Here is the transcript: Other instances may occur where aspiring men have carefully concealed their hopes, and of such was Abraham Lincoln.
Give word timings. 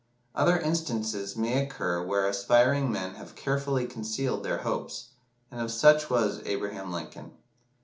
Other 0.33 0.57
instances 0.57 1.35
may 1.37 1.61
occur 1.63 2.01
where 2.03 2.25
aspiring 2.27 2.91
men 2.91 3.13
have 3.17 3.35
carefully 3.35 3.85
concealed 3.85 4.41
their 4.41 4.63
hopes, 4.63 5.09
and 5.51 5.61
of 5.61 5.69
such 5.69 6.09
was 6.09 6.41
Abraham 6.43 6.91
Lincoln. 6.91 7.33